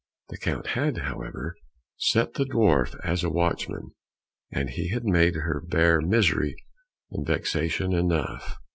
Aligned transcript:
The 0.29 0.37
count 0.39 0.65
had, 0.65 0.97
however, 0.97 1.55
set 1.95 2.33
the 2.33 2.43
dwarf 2.45 2.99
as 3.03 3.23
a 3.23 3.29
watchman, 3.29 3.91
and 4.51 4.71
he 4.71 4.89
had 4.89 5.05
made 5.05 5.35
her 5.35 5.61
bear 5.61 6.01
misery 6.01 6.55
and 7.11 7.23
vexation 7.23 7.93
enough. 7.93 8.57